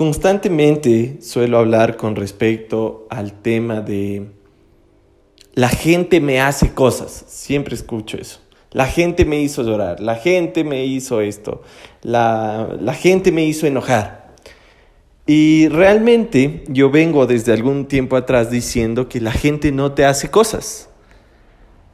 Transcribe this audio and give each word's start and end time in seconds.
Constantemente 0.00 1.18
suelo 1.20 1.58
hablar 1.58 1.98
con 1.98 2.16
respecto 2.16 3.06
al 3.10 3.34
tema 3.42 3.82
de 3.82 4.30
la 5.52 5.68
gente 5.68 6.22
me 6.22 6.40
hace 6.40 6.72
cosas, 6.72 7.26
siempre 7.28 7.74
escucho 7.74 8.16
eso. 8.16 8.40
La 8.70 8.86
gente 8.86 9.26
me 9.26 9.42
hizo 9.42 9.62
llorar, 9.62 10.00
la 10.00 10.14
gente 10.14 10.64
me 10.64 10.86
hizo 10.86 11.20
esto, 11.20 11.60
la, 12.00 12.78
la 12.80 12.94
gente 12.94 13.30
me 13.30 13.44
hizo 13.44 13.66
enojar. 13.66 14.36
Y 15.26 15.68
realmente 15.68 16.64
yo 16.68 16.90
vengo 16.90 17.26
desde 17.26 17.52
algún 17.52 17.84
tiempo 17.84 18.16
atrás 18.16 18.50
diciendo 18.50 19.06
que 19.06 19.20
la 19.20 19.32
gente 19.32 19.70
no 19.70 19.92
te 19.92 20.06
hace 20.06 20.30
cosas. 20.30 20.88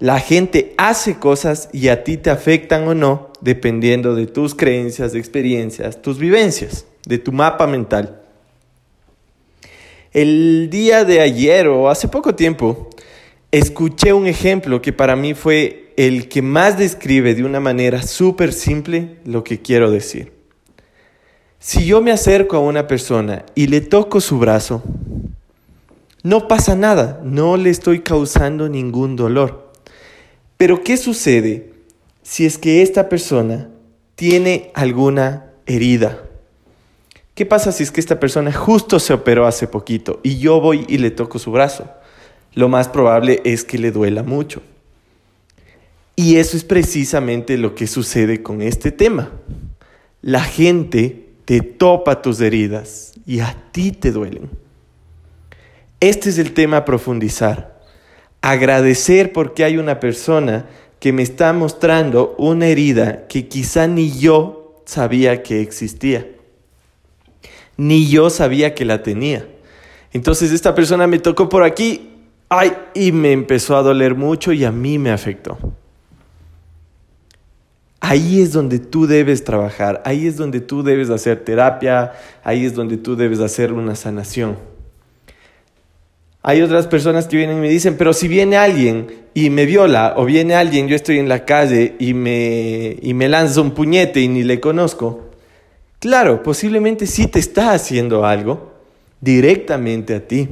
La 0.00 0.18
gente 0.18 0.74
hace 0.76 1.20
cosas 1.20 1.68
y 1.72 1.86
a 1.86 2.02
ti 2.02 2.16
te 2.16 2.30
afectan 2.30 2.88
o 2.88 2.96
no 2.96 3.30
dependiendo 3.40 4.16
de 4.16 4.26
tus 4.26 4.56
creencias, 4.56 5.14
experiencias, 5.14 6.02
tus 6.02 6.18
vivencias 6.18 6.86
de 7.06 7.18
tu 7.18 7.32
mapa 7.32 7.66
mental. 7.66 8.20
El 10.12 10.68
día 10.70 11.04
de 11.04 11.20
ayer 11.20 11.68
o 11.68 11.88
hace 11.88 12.08
poco 12.08 12.34
tiempo, 12.34 12.90
escuché 13.50 14.12
un 14.12 14.26
ejemplo 14.26 14.82
que 14.82 14.92
para 14.92 15.16
mí 15.16 15.34
fue 15.34 15.92
el 15.96 16.28
que 16.28 16.42
más 16.42 16.78
describe 16.78 17.34
de 17.34 17.44
una 17.44 17.60
manera 17.60 18.02
súper 18.02 18.52
simple 18.52 19.18
lo 19.24 19.44
que 19.44 19.60
quiero 19.60 19.90
decir. 19.90 20.32
Si 21.58 21.84
yo 21.84 22.02
me 22.02 22.12
acerco 22.12 22.56
a 22.56 22.60
una 22.60 22.86
persona 22.86 23.44
y 23.54 23.68
le 23.68 23.80
toco 23.80 24.20
su 24.20 24.38
brazo, 24.38 24.82
no 26.22 26.48
pasa 26.48 26.74
nada, 26.74 27.20
no 27.24 27.56
le 27.56 27.70
estoy 27.70 28.00
causando 28.00 28.68
ningún 28.68 29.16
dolor. 29.16 29.72
Pero 30.56 30.82
¿qué 30.82 30.96
sucede 30.96 31.72
si 32.22 32.46
es 32.46 32.58
que 32.58 32.82
esta 32.82 33.08
persona 33.08 33.70
tiene 34.14 34.70
alguna 34.74 35.52
herida? 35.66 36.22
¿Qué 37.34 37.46
pasa 37.46 37.72
si 37.72 37.82
es 37.82 37.90
que 37.90 38.00
esta 38.00 38.20
persona 38.20 38.52
justo 38.52 38.98
se 38.98 39.14
operó 39.14 39.46
hace 39.46 39.66
poquito 39.66 40.20
y 40.22 40.38
yo 40.38 40.60
voy 40.60 40.84
y 40.88 40.98
le 40.98 41.10
toco 41.10 41.38
su 41.38 41.50
brazo? 41.50 41.90
Lo 42.54 42.68
más 42.68 42.88
probable 42.88 43.40
es 43.44 43.64
que 43.64 43.78
le 43.78 43.90
duela 43.90 44.22
mucho. 44.22 44.60
Y 46.14 46.36
eso 46.36 46.58
es 46.58 46.64
precisamente 46.64 47.56
lo 47.56 47.74
que 47.74 47.86
sucede 47.86 48.42
con 48.42 48.60
este 48.60 48.92
tema. 48.92 49.30
La 50.20 50.44
gente 50.44 51.30
te 51.46 51.62
topa 51.62 52.20
tus 52.20 52.38
heridas 52.42 53.14
y 53.24 53.40
a 53.40 53.56
ti 53.72 53.92
te 53.92 54.12
duelen. 54.12 54.50
Este 56.00 56.28
es 56.28 56.36
el 56.36 56.52
tema 56.52 56.78
a 56.78 56.84
profundizar. 56.84 57.80
Agradecer 58.42 59.32
porque 59.32 59.64
hay 59.64 59.78
una 59.78 60.00
persona 60.00 60.66
que 61.00 61.14
me 61.14 61.22
está 61.22 61.54
mostrando 61.54 62.34
una 62.36 62.66
herida 62.66 63.26
que 63.26 63.48
quizá 63.48 63.86
ni 63.86 64.10
yo 64.18 64.82
sabía 64.84 65.42
que 65.42 65.62
existía 65.62 66.26
ni 67.76 68.08
yo 68.08 68.30
sabía 68.30 68.74
que 68.74 68.84
la 68.84 69.02
tenía. 69.02 69.46
Entonces 70.12 70.52
esta 70.52 70.74
persona 70.74 71.06
me 71.06 71.18
tocó 71.18 71.48
por 71.48 71.64
aquí, 71.64 72.10
ay, 72.48 72.72
y 72.94 73.12
me 73.12 73.32
empezó 73.32 73.76
a 73.76 73.82
doler 73.82 74.14
mucho 74.14 74.52
y 74.52 74.64
a 74.64 74.72
mí 74.72 74.98
me 74.98 75.10
afectó. 75.10 75.58
Ahí 78.00 78.40
es 78.40 78.52
donde 78.52 78.78
tú 78.78 79.06
debes 79.06 79.44
trabajar, 79.44 80.02
ahí 80.04 80.26
es 80.26 80.36
donde 80.36 80.60
tú 80.60 80.82
debes 80.82 81.08
hacer 81.08 81.44
terapia, 81.44 82.12
ahí 82.42 82.66
es 82.66 82.74
donde 82.74 82.96
tú 82.96 83.14
debes 83.16 83.38
hacer 83.38 83.72
una 83.72 83.94
sanación. 83.94 84.58
Hay 86.42 86.60
otras 86.60 86.88
personas 86.88 87.28
que 87.28 87.36
vienen 87.36 87.58
y 87.58 87.60
me 87.60 87.68
dicen, 87.68 87.96
pero 87.96 88.12
si 88.12 88.26
viene 88.26 88.56
alguien 88.56 89.06
y 89.32 89.48
me 89.50 89.64
viola, 89.64 90.14
o 90.16 90.24
viene 90.24 90.56
alguien, 90.56 90.88
yo 90.88 90.96
estoy 90.96 91.20
en 91.20 91.28
la 91.28 91.44
calle 91.44 91.94
y 92.00 92.14
me, 92.14 92.96
y 93.00 93.14
me 93.14 93.28
lanza 93.28 93.60
un 93.60 93.70
puñete 93.70 94.20
y 94.20 94.26
ni 94.26 94.42
le 94.42 94.58
conozco, 94.58 95.31
Claro, 96.02 96.42
posiblemente 96.42 97.06
sí 97.06 97.28
te 97.28 97.38
está 97.38 97.74
haciendo 97.74 98.24
algo 98.24 98.72
directamente 99.20 100.16
a 100.16 100.26
ti. 100.26 100.48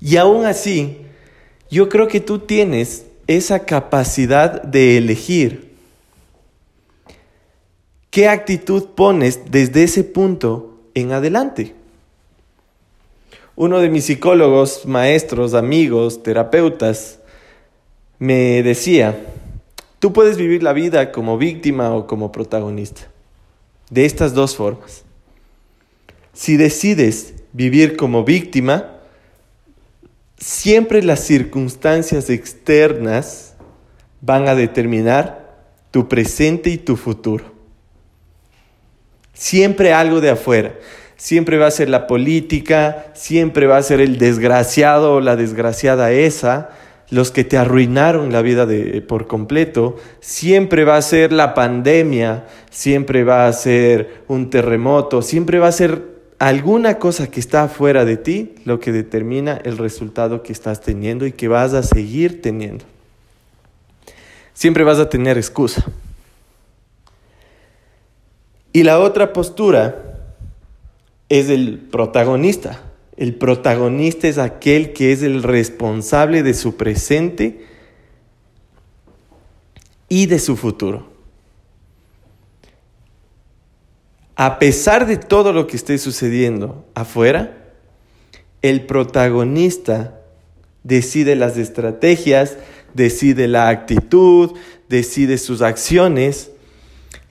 Y 0.00 0.16
aún 0.16 0.46
así, 0.46 0.96
yo 1.70 1.88
creo 1.88 2.08
que 2.08 2.18
tú 2.18 2.40
tienes 2.40 3.06
esa 3.28 3.60
capacidad 3.60 4.60
de 4.64 4.96
elegir 4.96 5.70
qué 8.10 8.26
actitud 8.26 8.86
pones 8.96 9.52
desde 9.52 9.84
ese 9.84 10.02
punto 10.02 10.76
en 10.94 11.12
adelante. 11.12 11.76
Uno 13.54 13.78
de 13.78 13.90
mis 13.90 14.06
psicólogos, 14.06 14.86
maestros, 14.86 15.54
amigos, 15.54 16.24
terapeutas, 16.24 17.20
me 18.18 18.64
decía, 18.64 19.24
tú 20.00 20.12
puedes 20.12 20.36
vivir 20.36 20.64
la 20.64 20.72
vida 20.72 21.12
como 21.12 21.38
víctima 21.38 21.94
o 21.94 22.08
como 22.08 22.32
protagonista 22.32 23.11
de 23.92 24.06
estas 24.06 24.32
dos 24.32 24.56
formas. 24.56 25.04
Si 26.32 26.56
decides 26.56 27.34
vivir 27.52 27.94
como 27.98 28.24
víctima, 28.24 28.88
siempre 30.38 31.02
las 31.02 31.20
circunstancias 31.20 32.30
externas 32.30 33.52
van 34.22 34.48
a 34.48 34.54
determinar 34.54 35.66
tu 35.90 36.08
presente 36.08 36.70
y 36.70 36.78
tu 36.78 36.96
futuro. 36.96 37.44
Siempre 39.34 39.92
algo 39.92 40.22
de 40.22 40.30
afuera. 40.30 40.74
Siempre 41.16 41.58
va 41.58 41.66
a 41.66 41.70
ser 41.70 41.90
la 41.90 42.06
política, 42.06 43.12
siempre 43.14 43.66
va 43.66 43.76
a 43.76 43.82
ser 43.82 44.00
el 44.00 44.16
desgraciado 44.16 45.16
o 45.16 45.20
la 45.20 45.36
desgraciada 45.36 46.12
esa, 46.12 46.70
los 47.12 47.30
que 47.30 47.44
te 47.44 47.58
arruinaron 47.58 48.32
la 48.32 48.40
vida 48.40 48.64
de, 48.64 49.02
por 49.02 49.26
completo, 49.26 49.96
siempre 50.20 50.84
va 50.84 50.96
a 50.96 51.02
ser 51.02 51.30
la 51.30 51.52
pandemia, 51.52 52.46
siempre 52.70 53.22
va 53.22 53.46
a 53.46 53.52
ser 53.52 54.22
un 54.28 54.48
terremoto, 54.48 55.20
siempre 55.20 55.58
va 55.58 55.68
a 55.68 55.72
ser 55.72 56.06
alguna 56.38 56.98
cosa 56.98 57.30
que 57.30 57.38
está 57.38 57.64
afuera 57.64 58.06
de 58.06 58.16
ti 58.16 58.54
lo 58.64 58.80
que 58.80 58.92
determina 58.92 59.60
el 59.62 59.76
resultado 59.76 60.42
que 60.42 60.54
estás 60.54 60.80
teniendo 60.80 61.26
y 61.26 61.32
que 61.32 61.48
vas 61.48 61.74
a 61.74 61.82
seguir 61.82 62.40
teniendo. 62.40 62.86
Siempre 64.54 64.82
vas 64.82 64.98
a 64.98 65.10
tener 65.10 65.36
excusa. 65.36 65.84
Y 68.72 68.84
la 68.84 68.98
otra 69.00 69.34
postura 69.34 70.16
es 71.28 71.50
el 71.50 71.78
protagonista. 71.78 72.80
El 73.16 73.34
protagonista 73.34 74.28
es 74.28 74.38
aquel 74.38 74.92
que 74.92 75.12
es 75.12 75.22
el 75.22 75.42
responsable 75.42 76.42
de 76.42 76.54
su 76.54 76.76
presente 76.76 77.66
y 80.08 80.26
de 80.26 80.38
su 80.38 80.56
futuro. 80.56 81.10
A 84.34 84.58
pesar 84.58 85.06
de 85.06 85.18
todo 85.18 85.52
lo 85.52 85.66
que 85.66 85.76
esté 85.76 85.98
sucediendo 85.98 86.86
afuera, 86.94 87.74
el 88.62 88.86
protagonista 88.86 90.20
decide 90.84 91.36
las 91.36 91.56
estrategias, 91.58 92.56
decide 92.94 93.46
la 93.46 93.68
actitud, 93.68 94.56
decide 94.88 95.38
sus 95.38 95.62
acciones. 95.62 96.50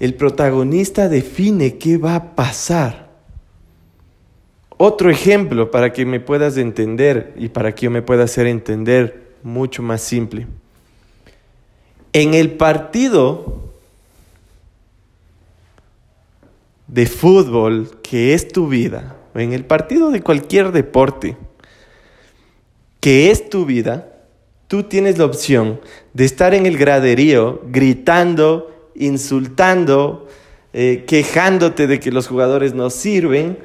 El 0.00 0.14
protagonista 0.14 1.08
define 1.08 1.78
qué 1.78 1.98
va 1.98 2.14
a 2.14 2.34
pasar. 2.34 3.07
Otro 4.80 5.10
ejemplo 5.10 5.72
para 5.72 5.92
que 5.92 6.06
me 6.06 6.20
puedas 6.20 6.56
entender 6.56 7.34
y 7.36 7.48
para 7.48 7.74
que 7.74 7.86
yo 7.86 7.90
me 7.90 8.00
pueda 8.00 8.24
hacer 8.24 8.46
entender 8.46 9.32
mucho 9.42 9.82
más 9.82 10.00
simple. 10.00 10.46
En 12.12 12.32
el 12.32 12.52
partido 12.52 13.72
de 16.86 17.06
fútbol 17.06 17.90
que 18.02 18.34
es 18.34 18.46
tu 18.46 18.68
vida, 18.68 19.16
en 19.34 19.52
el 19.52 19.64
partido 19.64 20.10
de 20.10 20.22
cualquier 20.22 20.70
deporte 20.70 21.36
que 23.00 23.32
es 23.32 23.50
tu 23.50 23.66
vida, 23.66 24.12
tú 24.68 24.84
tienes 24.84 25.18
la 25.18 25.24
opción 25.24 25.80
de 26.14 26.24
estar 26.24 26.54
en 26.54 26.66
el 26.66 26.78
graderío 26.78 27.62
gritando, 27.66 28.90
insultando, 28.94 30.28
eh, 30.72 31.04
quejándote 31.06 31.88
de 31.88 31.98
que 31.98 32.12
los 32.12 32.28
jugadores 32.28 32.74
no 32.74 32.90
sirven, 32.90 33.58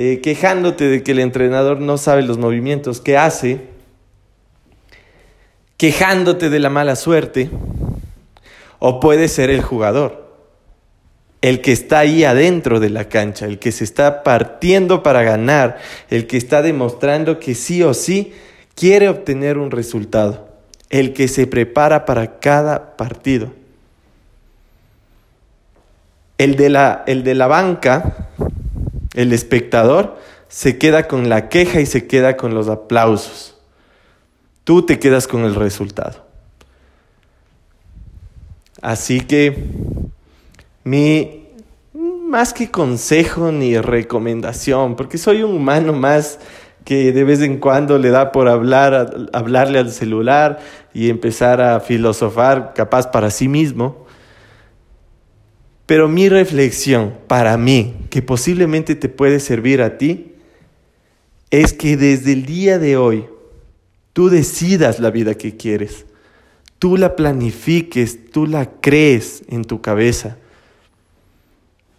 eh, 0.00 0.20
quejándote 0.20 0.84
de 0.84 1.02
que 1.02 1.10
el 1.10 1.18
entrenador 1.18 1.80
no 1.80 1.98
sabe 1.98 2.22
los 2.22 2.38
movimientos 2.38 3.00
que 3.00 3.16
hace, 3.16 3.62
quejándote 5.76 6.50
de 6.50 6.60
la 6.60 6.70
mala 6.70 6.94
suerte, 6.94 7.50
o 8.78 9.00
puede 9.00 9.26
ser 9.26 9.50
el 9.50 9.60
jugador, 9.60 10.36
el 11.40 11.60
que 11.60 11.72
está 11.72 11.98
ahí 11.98 12.22
adentro 12.22 12.78
de 12.78 12.90
la 12.90 13.08
cancha, 13.08 13.46
el 13.46 13.58
que 13.58 13.72
se 13.72 13.82
está 13.82 14.22
partiendo 14.22 15.02
para 15.02 15.24
ganar, 15.24 15.78
el 16.10 16.28
que 16.28 16.36
está 16.36 16.62
demostrando 16.62 17.40
que 17.40 17.56
sí 17.56 17.82
o 17.82 17.92
sí 17.92 18.32
quiere 18.76 19.08
obtener 19.08 19.58
un 19.58 19.72
resultado, 19.72 20.48
el 20.90 21.12
que 21.12 21.26
se 21.26 21.48
prepara 21.48 22.04
para 22.04 22.38
cada 22.38 22.96
partido. 22.96 23.52
El 26.38 26.54
de 26.54 26.68
la, 26.68 27.02
el 27.08 27.24
de 27.24 27.34
la 27.34 27.48
banca 27.48 28.28
el 29.18 29.32
espectador 29.32 30.16
se 30.46 30.78
queda 30.78 31.08
con 31.08 31.28
la 31.28 31.48
queja 31.48 31.80
y 31.80 31.86
se 31.86 32.06
queda 32.06 32.36
con 32.36 32.54
los 32.54 32.68
aplausos. 32.68 33.56
Tú 34.62 34.86
te 34.86 35.00
quedas 35.00 35.26
con 35.26 35.44
el 35.44 35.56
resultado. 35.56 36.24
Así 38.80 39.20
que 39.20 39.58
mi, 40.84 41.48
más 41.92 42.54
que 42.54 42.70
consejo 42.70 43.50
ni 43.50 43.76
recomendación, 43.76 44.94
porque 44.94 45.18
soy 45.18 45.42
un 45.42 45.52
humano 45.52 45.92
más 45.92 46.38
que 46.84 47.10
de 47.10 47.24
vez 47.24 47.40
en 47.40 47.58
cuando 47.58 47.98
le 47.98 48.10
da 48.10 48.30
por 48.30 48.48
hablar, 48.48 49.28
hablarle 49.32 49.80
al 49.80 49.90
celular 49.90 50.60
y 50.94 51.10
empezar 51.10 51.60
a 51.60 51.80
filosofar 51.80 52.72
capaz 52.72 53.10
para 53.10 53.30
sí 53.30 53.48
mismo. 53.48 54.06
Pero 55.88 56.06
mi 56.06 56.28
reflexión 56.28 57.14
para 57.28 57.56
mí, 57.56 57.94
que 58.10 58.20
posiblemente 58.20 58.94
te 58.94 59.08
puede 59.08 59.40
servir 59.40 59.80
a 59.80 59.96
ti, 59.96 60.34
es 61.50 61.72
que 61.72 61.96
desde 61.96 62.34
el 62.34 62.44
día 62.44 62.78
de 62.78 62.98
hoy 62.98 63.24
tú 64.12 64.28
decidas 64.28 65.00
la 65.00 65.10
vida 65.10 65.34
que 65.34 65.56
quieres, 65.56 66.04
tú 66.78 66.98
la 66.98 67.16
planifiques, 67.16 68.30
tú 68.30 68.46
la 68.46 68.70
crees 68.82 69.42
en 69.48 69.64
tu 69.64 69.80
cabeza 69.80 70.36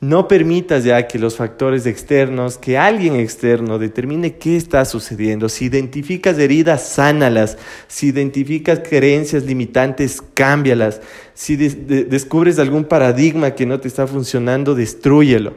no 0.01 0.29
permitas 0.29 0.85
ya 0.85 1.07
que 1.07 1.19
los 1.19 1.35
factores 1.35 1.85
externos, 1.85 2.57
que 2.57 2.77
alguien 2.77 3.17
externo 3.17 3.77
determine 3.77 4.37
qué 4.37 4.55
está 4.55 4.85
sucediendo. 4.85 5.49
Si 5.49 5.65
identificas 5.65 6.39
heridas, 6.39 6.87
sánalas. 6.87 7.57
Si 7.87 8.07
identificas 8.07 8.79
creencias 8.79 9.43
limitantes, 9.43 10.21
cámbialas. 10.33 11.01
Si 11.33 11.57
descubres 11.57 12.59
algún 12.59 12.85
paradigma 12.85 13.55
que 13.55 13.65
no 13.65 13.81
te 13.81 13.89
está 13.89 14.07
funcionando, 14.07 14.73
destruyelo. 14.73 15.53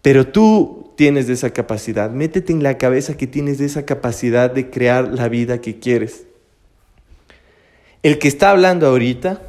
Pero 0.00 0.26
tú 0.26 0.92
tienes 0.96 1.28
esa 1.28 1.50
capacidad. 1.50 2.10
Métete 2.10 2.54
en 2.54 2.62
la 2.62 2.78
cabeza 2.78 3.18
que 3.18 3.26
tienes 3.26 3.60
esa 3.60 3.84
capacidad 3.84 4.50
de 4.50 4.70
crear 4.70 5.08
la 5.08 5.28
vida 5.28 5.60
que 5.60 5.78
quieres. 5.78 6.24
El 8.02 8.18
que 8.18 8.28
está 8.28 8.52
hablando 8.52 8.86
ahorita, 8.86 9.42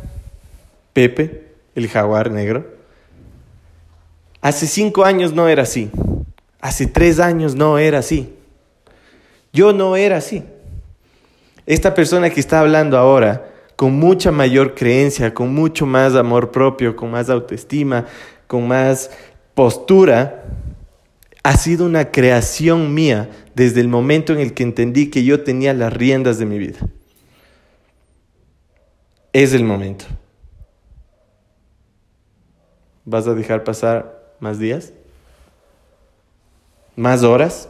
Pepe, 0.91 1.45
el 1.75 1.88
jaguar 1.88 2.30
negro, 2.31 2.76
Hace 4.47 4.65
cinco 4.65 5.03
años 5.03 5.33
no 5.33 5.49
era 5.49 5.63
así. 5.63 5.91
Hace 6.61 6.88
tres 6.88 7.19
años 7.19 7.53
no 7.53 7.77
era 7.77 7.99
así. 7.99 8.33
Yo 9.51 9.73
no 9.73 9.97
era 9.97 10.15
así. 10.15 10.41
Esta 11.65 11.94
persona 11.94 12.29
que 12.29 12.39
está 12.39 12.61
hablando 12.61 12.97
ahora, 12.97 13.51
con 13.75 13.99
mucha 13.99 14.31
mayor 14.31 14.73
creencia, 14.73 15.33
con 15.33 15.53
mucho 15.53 15.85
más 15.85 16.15
amor 16.15 16.49
propio, 16.49 16.95
con 16.95 17.11
más 17.11 17.29
autoestima, 17.29 18.05
con 18.47 18.65
más 18.69 19.11
postura, 19.53 20.45
ha 21.44 21.57
sido 21.57 21.85
una 21.85 22.09
creación 22.09 22.94
mía 22.94 23.29
desde 23.53 23.81
el 23.81 23.89
momento 23.89 24.31
en 24.31 24.39
el 24.39 24.53
que 24.53 24.63
entendí 24.63 25.09
que 25.09 25.25
yo 25.25 25.44
tenía 25.44 25.73
las 25.73 25.91
riendas 25.91 26.39
de 26.39 26.45
mi 26.45 26.57
vida. 26.57 26.79
Es 29.33 29.51
el 29.51 29.65
momento. 29.65 30.05
¿Vas 33.03 33.27
a 33.27 33.33
dejar 33.33 33.65
pasar 33.65 34.17
más 34.39 34.60
días, 34.60 34.94
más 36.95 37.24
horas. 37.24 37.69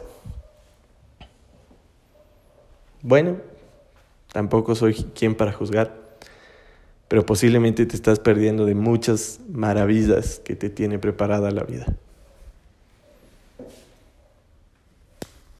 Bueno, 3.02 3.36
tampoco 4.32 4.74
soy 4.74 4.94
quien 4.94 5.34
para 5.34 5.52
juzgar, 5.52 5.94
pero 7.06 7.24
posiblemente 7.24 7.86
te 7.86 7.96
estás 7.96 8.18
perdiendo 8.18 8.66
de 8.66 8.74
muchas 8.74 9.40
maravillas 9.48 10.40
que 10.40 10.56
te 10.56 10.70
tiene 10.70 10.98
preparada 10.98 11.50
la 11.50 11.64
vida. 11.64 11.86